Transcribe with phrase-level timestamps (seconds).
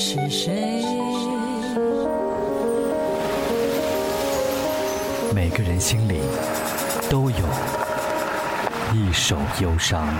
[0.00, 0.54] 是谁？
[5.34, 6.20] 每个人心里
[7.10, 7.36] 都有
[8.94, 10.06] 一首忧伤。
[10.06, 10.12] 我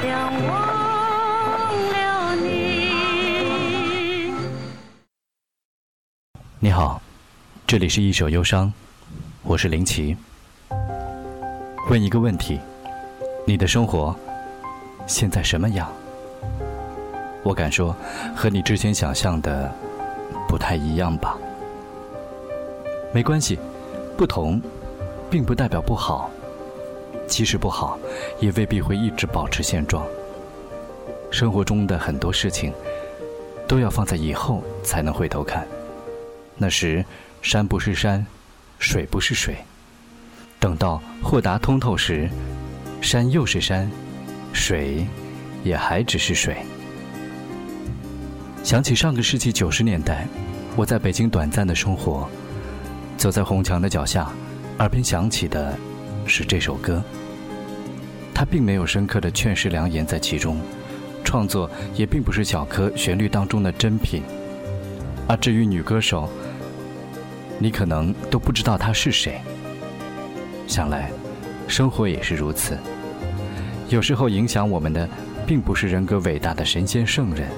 [0.00, 0.56] 想忘
[1.92, 4.32] 了你。
[6.58, 7.02] 你好
[7.66, 8.72] 这里是一首忧伤
[9.42, 10.16] 我是林奇。
[11.90, 12.58] 问一个问题
[13.44, 14.16] 你的生活
[15.06, 15.92] 现在什么样？
[17.42, 17.94] 我敢说，
[18.36, 19.70] 和你之前想象的
[20.48, 21.36] 不太一样吧。
[23.12, 23.58] 没关系，
[24.16, 24.60] 不同，
[25.30, 26.30] 并不代表不好。
[27.26, 27.98] 即使不好，
[28.40, 30.06] 也未必会一直保持现状。
[31.30, 32.72] 生活中的很多事情，
[33.66, 35.66] 都要放在以后才能回头看。
[36.56, 37.04] 那时，
[37.40, 38.24] 山不是山，
[38.78, 39.56] 水不是水。
[40.60, 42.28] 等到豁达通透时，
[43.00, 43.90] 山又是山，
[44.52, 45.06] 水
[45.64, 46.56] 也还只是水。
[48.62, 50.26] 想起上个世纪九十年代，
[50.76, 52.28] 我在北京短暂的生活。
[53.16, 54.30] 走在红墙的脚下，
[54.78, 55.76] 耳边响起的
[56.26, 57.02] 是这首歌。
[58.32, 60.60] 它并没有深刻的劝世良言在其中，
[61.24, 64.22] 创作也并不是小柯旋律当中的珍品。
[65.26, 66.28] 而至于女歌手，
[67.58, 69.40] 你可能都不知道她是谁。
[70.68, 71.10] 想来，
[71.66, 72.78] 生活也是如此。
[73.88, 75.08] 有时候影响我们的，
[75.46, 77.48] 并不是人格伟大的神仙圣人，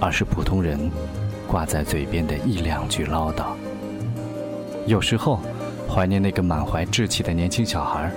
[0.00, 0.90] 而是普通人
[1.46, 3.46] 挂在嘴边的一两句唠叨。
[4.86, 5.40] 有时候，
[5.88, 8.10] 怀念那个满怀稚气的年轻小孩。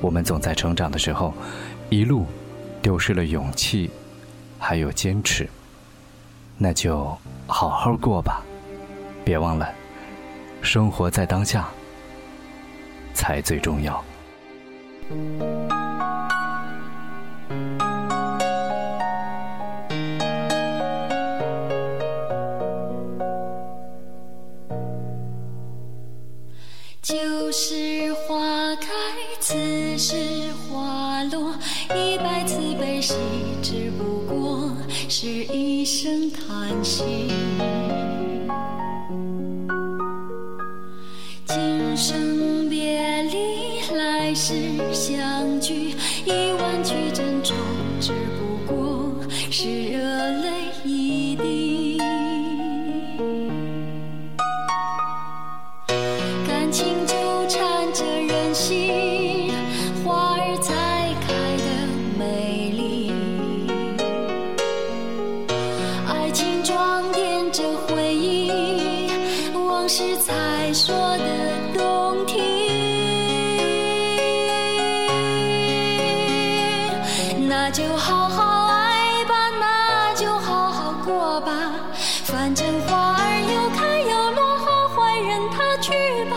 [0.00, 1.32] 我们总在成长的时候，
[1.90, 2.26] 一路
[2.80, 3.90] 丢失了勇气，
[4.58, 5.48] 还有坚持。
[6.58, 8.42] 那就好好过吧，
[9.24, 9.68] 别忘了，
[10.60, 11.68] 生活在当下
[13.14, 14.04] 才最重要。
[28.72, 28.88] 花开，
[29.38, 30.14] 此时
[30.70, 31.54] 花落，
[31.94, 33.12] 一百次悲喜，
[33.62, 34.70] 只不过
[35.10, 37.04] 是一声叹息。
[41.44, 44.54] 今生别离，来世
[44.94, 45.94] 相聚，
[46.24, 47.01] 一万句
[70.84, 71.24] 说的
[71.78, 72.42] 动听。
[77.48, 81.52] 那就好好爱吧，那就好好过吧，
[82.24, 83.22] 反正花儿
[83.54, 85.92] 有开有落，好坏任它去
[86.24, 86.34] 吧。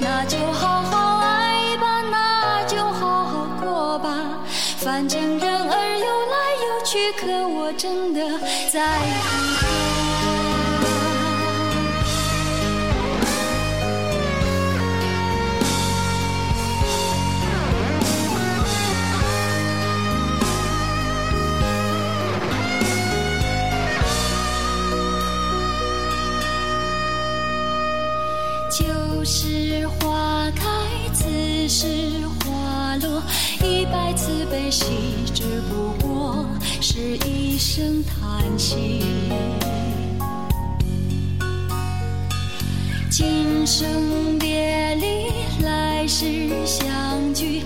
[0.00, 4.08] 那就好好爱吧，那就好好过吧，
[4.78, 6.34] 反正人儿有来
[6.64, 8.26] 有去，可我真的
[8.72, 8.80] 在
[9.20, 9.65] 乎
[28.68, 30.64] 旧时花开，
[31.14, 31.86] 此时
[32.40, 33.22] 花落，
[33.62, 34.84] 一百次悲喜，
[35.32, 36.44] 只不过
[36.80, 39.04] 是一声叹息。
[43.08, 47.62] 今生别离，来世相聚，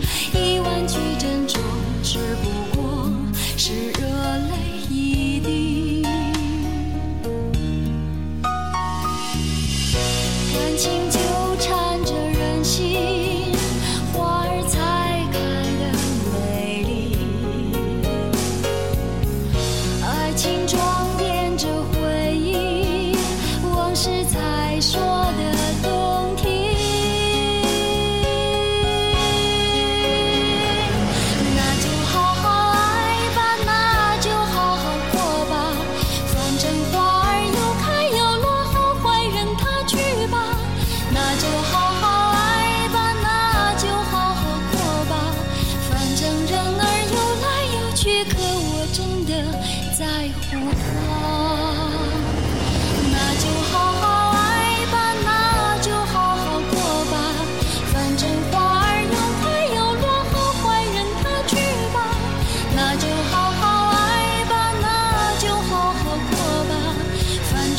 [24.24, 25.00] 才说
[25.36, 25.52] 得
[25.82, 25.99] 对。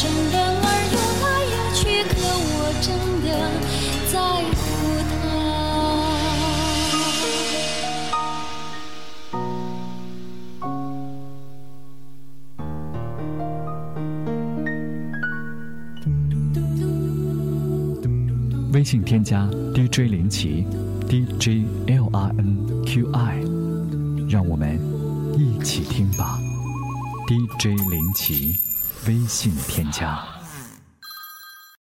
[0.04, 0.10] 来，
[2.54, 2.90] 我真
[3.22, 3.28] 的
[4.12, 4.18] 在
[4.56, 4.60] 乎
[5.12, 5.14] 他。
[18.74, 20.66] 微信添加 DJ 林奇
[21.08, 23.44] ，DJL R N Q I，
[24.28, 24.80] 让我们
[25.38, 26.40] 一起听吧
[27.28, 28.71] ，DJ 林奇。
[29.08, 30.31] 微信添加。